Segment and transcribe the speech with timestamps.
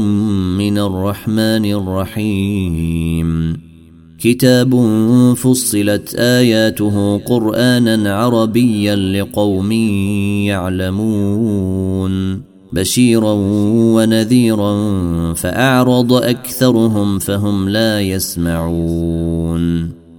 [0.57, 3.57] من الرحمن الرحيم.
[4.19, 4.85] كتاب
[5.37, 9.71] فصلت آياته قرآنا عربيا لقوم
[10.45, 12.41] يعلمون.
[12.73, 13.33] بشيرا
[13.95, 14.73] ونذيرا
[15.33, 20.06] فأعرض أكثرهم فهم لا يسمعون.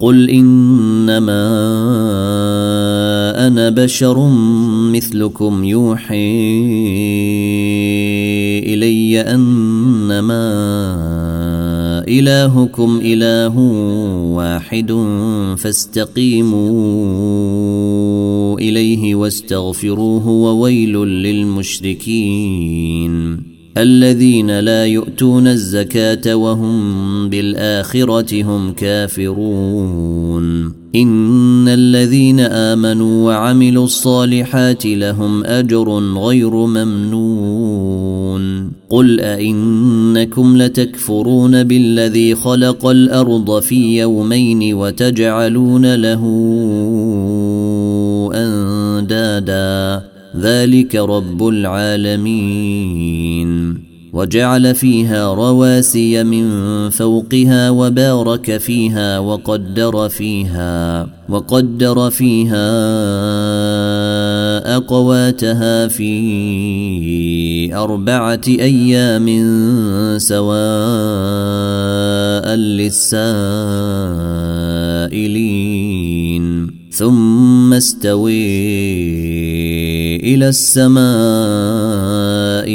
[0.00, 1.46] قل إنما
[3.46, 4.28] أنا بشر
[4.92, 6.60] مثلكم يوحي
[8.58, 10.50] إلي أنما
[12.08, 13.58] إلهكم إله
[14.34, 14.92] واحد
[15.58, 16.60] فاستقيموا
[18.58, 20.92] إليه واستغفروه وويل
[21.22, 22.30] للمشركين
[23.78, 30.64] الذين لا يؤتون الزكاة وهم بالآخرة هم كافرون.
[30.94, 38.40] إن الذين آمنوا وعملوا الصالحات لهم أجر غير ممنون.
[38.90, 46.22] قل أئنكم لتكفرون بالذي خلق الأرض في يومين وتجعلون له
[48.34, 50.09] أندادا.
[50.36, 52.70] ذلك رب العالمين.
[54.12, 56.50] وجعل فيها رواسي من
[56.90, 62.70] فوقها وبارك فيها وقدر فيها وقدر فيها
[64.76, 69.28] أقواتها في أربعة أيام
[70.18, 70.44] سواء
[72.54, 73.50] للسائلين.
[76.90, 79.59] ثم استوي
[80.16, 81.00] إلى السماء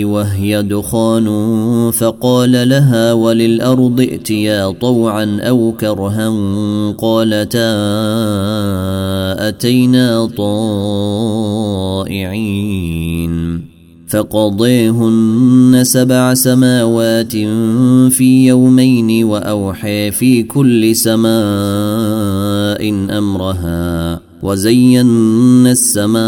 [0.06, 1.28] وهي دخان
[1.92, 6.30] فقال لها وللأرض ائتيا طوعا أو كرها
[6.98, 7.76] قالتا
[9.48, 12.36] أتينا طائعين
[14.08, 17.32] فقضيهن سبع سماوات
[18.12, 21.30] في يومين وأوحي في كل سماء
[23.18, 26.20] أمرها وزينا السماء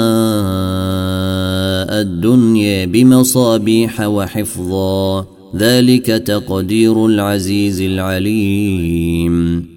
[2.01, 5.25] الدنيا بمصابيح وحفظا.
[5.55, 9.76] ذلك تقدير العزيز العليم.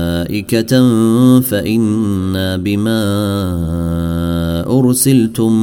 [0.21, 0.73] ملائكة
[1.39, 3.03] فإنا بما
[4.79, 5.53] أرسلتم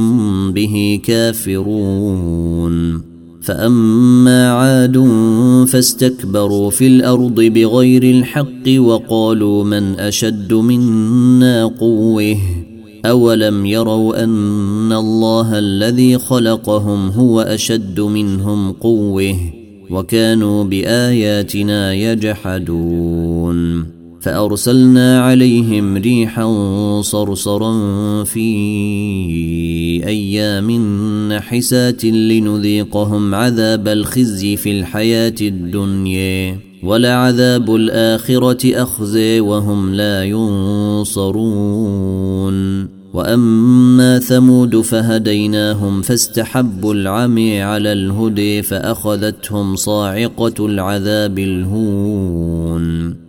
[0.51, 3.01] به كافرون.
[3.41, 5.09] فأما عاد
[5.67, 12.37] فاستكبروا في الأرض بغير الحق وقالوا من أشد منا قوة.
[13.05, 19.35] أولم يروا أن الله الذي خلقهم هو أشد منهم قوة.
[19.89, 23.98] وكانوا بآياتنا يجحدون.
[24.21, 26.47] فأرسلنا عليهم ريحا
[27.01, 27.73] صرصرا
[28.23, 28.49] في
[30.07, 30.71] أيام
[31.33, 41.79] نحسات لنذيقهم عذاب الخزي في الحياة الدنيا ولعذاب الآخرة أخزي وهم لا ينصرون
[43.13, 53.28] وأما ثمود فهديناهم فاستحبوا العمي على الهدي فأخذتهم صاعقة العذاب الهون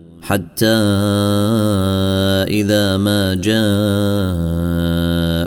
[0.21, 0.65] حتى
[2.47, 3.33] إذا ما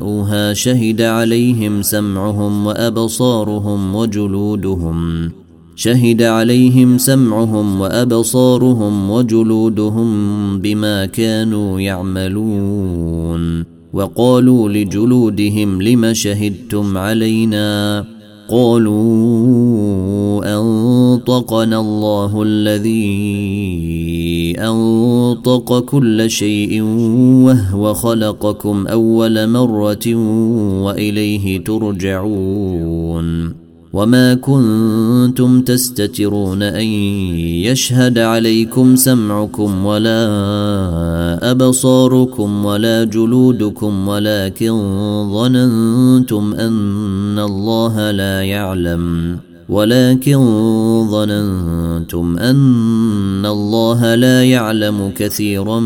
[0.00, 5.30] جاءوها شهد عليهم سمعهم وأبصارهم وجلودهم.
[5.76, 10.08] شهد عليهم سمعهم وأبصارهم وجلودهم
[10.58, 13.64] بما كانوا يعملون.
[13.92, 18.04] وقالوا لجلودهم لم شهدتم علينا؟
[18.48, 20.13] قالوا
[20.44, 23.04] أنطقنا الله الذي
[24.58, 26.82] أنطق كل شيء
[27.44, 30.14] وهو خلقكم أول مرة
[30.84, 33.54] وإليه ترجعون
[33.94, 36.86] وما كنتم تستترون أن
[37.64, 40.20] يشهد عليكم سمعكم ولا
[41.50, 44.72] أبصاركم ولا جلودكم ولكن
[45.32, 49.38] ظننتم أن الله لا يعلم
[49.74, 50.38] ولكن
[51.10, 55.80] ظننتم أن الله لا يعلم كثيرا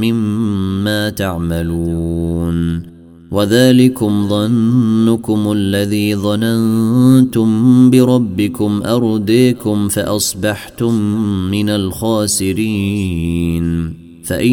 [0.00, 2.82] مما تعملون.
[3.30, 10.94] وذلكم ظنكم الذي ظننتم بربكم أرديكم فأصبحتم
[11.50, 13.64] من الخاسرين.
[14.24, 14.52] فإن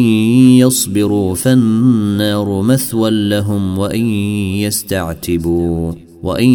[0.58, 4.06] يصبروا فالنار مثوى لهم وإن
[4.56, 6.05] يستعتبوا.
[6.26, 6.48] وإن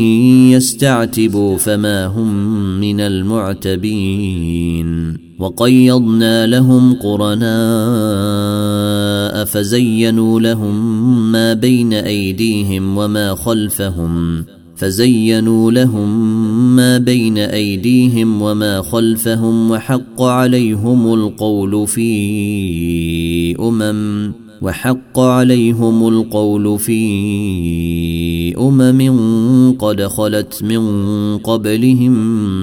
[0.52, 2.36] يستعتبوا فما هم
[2.80, 4.42] من المعتبين.
[5.40, 7.52] وقيضنا لهم قرناء
[9.46, 10.76] فزينوا لهم
[11.32, 14.46] ما بين أيديهم وما خلفهم.
[14.76, 22.12] فزينوا لهم ما بين أيديهم وما خلفهم وحق عليهم القول في
[23.60, 27.02] أمم وحق عليهم القول في
[28.58, 32.12] أمم قد خلت من قبلهم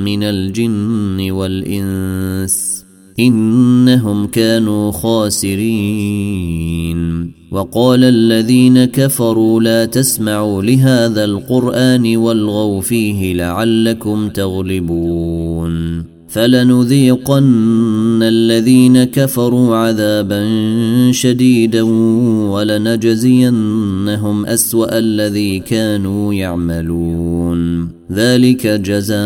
[0.05, 2.85] من الجن والإنس
[3.19, 6.39] إنهم كانوا خاسرين.
[7.53, 16.18] وقال الذين كفروا لا تسمعوا لهذا القرآن والغوا فيه لعلكم تغلبون.
[16.39, 20.47] فلنذيقن الذين كفروا عذابا
[21.13, 21.83] شديدا
[22.53, 27.89] ولنجزينهم أسوأ الذي كانوا يعملون.
[28.13, 29.19] ذلك جزاء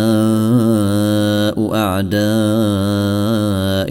[1.75, 2.23] أعداء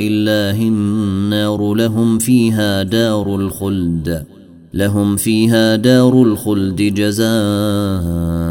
[0.08, 0.62] الله.
[0.62, 4.24] النار لهم فيها دار الخلد.
[4.74, 8.51] لهم فيها دار الخلد جزاء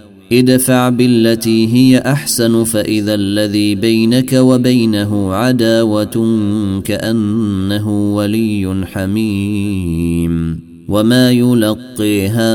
[0.31, 6.39] ادفع بالتي هي أحسن فإذا الذي بينك وبينه عداوة
[6.83, 12.53] كأنه ولي حميم وما يلقيها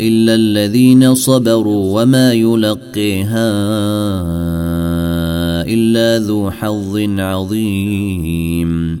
[0.00, 3.50] إلا الذين صبروا وما يلقيها
[5.66, 9.00] إلا ذو حظ عظيم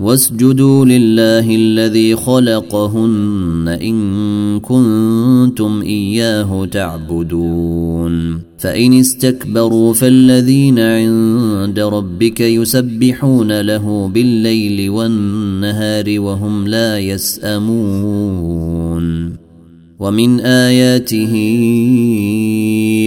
[0.00, 8.40] واسجدوا لله الذي خلقهن إن كنتم إياه تعبدون.
[8.58, 18.68] فإن استكبروا فالذين عند ربك يسبحون له بالليل والنهار وهم لا يسأمون.
[19.98, 21.34] ومن آياته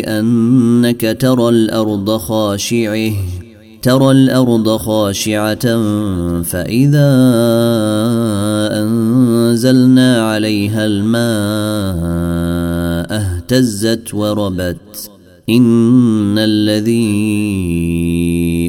[0.07, 3.11] ان أنك ترى الأرض خاشعة.
[3.81, 5.81] ترى الأرض خاشعة
[6.41, 7.11] فإذا
[8.81, 11.21] أنزلنا عليها الماء
[13.17, 15.11] اهتزت وربت.
[15.49, 17.41] إن الذي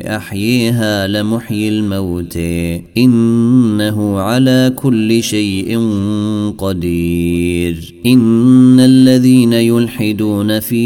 [0.07, 2.37] أحييها لمحيي الموت.
[2.97, 5.79] إنه على كل شيء
[6.59, 7.95] قدير.
[8.07, 10.85] إن الذين يلحدون في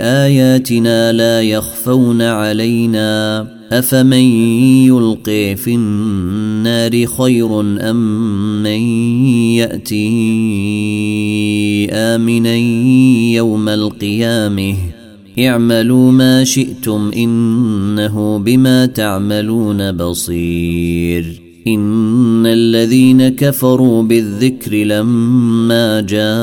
[0.00, 3.46] آياتنا لا يخفون علينا.
[3.72, 4.26] أفمن
[4.86, 8.80] يلقي في النار خير أم من
[9.56, 10.08] يأتي
[11.92, 12.56] آمنا
[13.36, 15.01] يوم القيامة؟
[15.38, 21.42] اعملوا ما شئتم إنه بما تعملون بصير.
[21.66, 26.42] إن الذين كفروا بالذكر لما جاءهم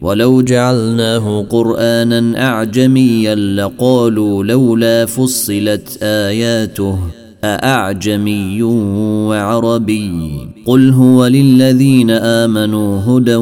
[0.00, 6.98] ولو جعلناه قرآنا أعجميا لقالوا لولا فصلت آياته
[7.44, 13.36] أأعجمي وعربي قل هو للذين آمنوا هدى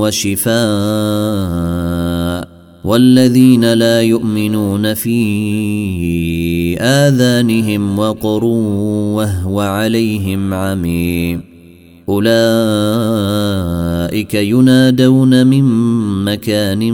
[0.00, 0.54] وشفاء
[2.84, 5.16] والذين لا يؤمنون في
[6.80, 11.53] آذانهم وقر وهو عليهم عمي
[12.08, 12.34] أولئك
[14.34, 15.64] ينادون من
[16.24, 16.90] مكان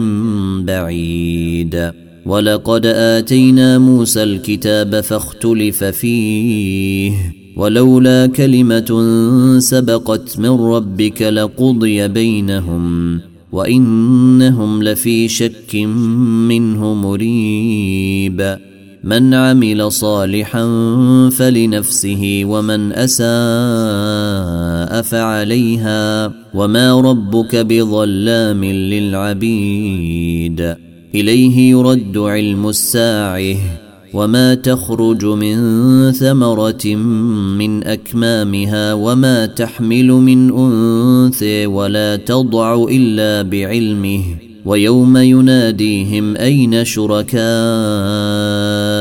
[0.64, 1.92] بعيد.
[2.26, 7.12] ولقد آتينا موسى الكتاب فاختلف فيه.
[7.56, 9.04] ولولا كلمة
[9.58, 13.20] سبقت من ربك لقضي بينهم
[13.52, 15.74] وإنهم لفي شك
[16.48, 18.69] منه مريب.
[19.04, 20.64] من عمل صالحا
[21.32, 23.22] فلنفسه ومن أساء
[25.02, 29.96] فعليها وما ربك بظلام للعبيد.
[31.14, 33.56] إليه يرد علم الساعة
[34.14, 35.56] وما تخرج من
[36.12, 36.86] ثمرة
[37.56, 44.24] من أكمامها وما تحمل من أنثى ولا تضع إلا بعلمه.
[44.64, 46.84] ويوم يناديهم أين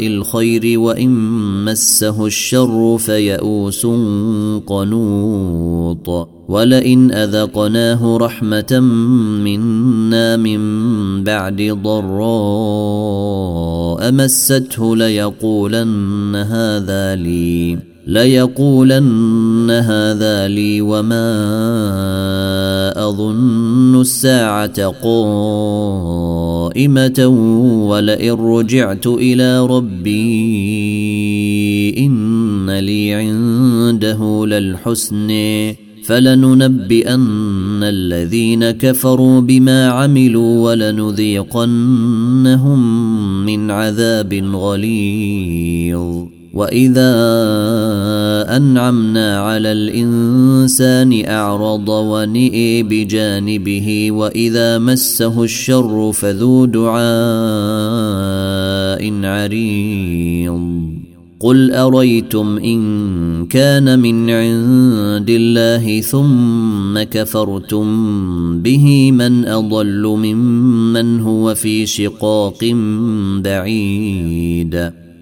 [0.00, 1.10] الخير وإن
[1.64, 3.86] مسه الشر فيئوس
[4.66, 8.80] قنوط ولئن أذقناه رحمة
[9.44, 10.60] منا من
[11.24, 12.12] بعد ضراء
[14.12, 17.91] مسته ليقولن هذا لي.
[18.06, 21.22] ليقولن هذا لي وما
[23.08, 26.06] أظن الساعة قائمة
[27.88, 30.18] ولئن رجعت إلى ربي
[31.98, 35.28] إن لي عنده للحسن.
[36.04, 41.66] فلننبئن الذين كفروا بما عملوا ولنذيقنهم
[43.46, 46.41] من عذاب غليظ.
[46.52, 47.12] واذا
[48.56, 57.02] انعمنا على الانسان اعرض ونئي بجانبه واذا مسه الشر فذو دعاء
[59.24, 60.82] عريض
[61.40, 67.86] قل اريتم ان كان من عند الله ثم كفرتم
[68.62, 72.74] به من اضل ممن هو في شقاق
[73.44, 74.92] بعيد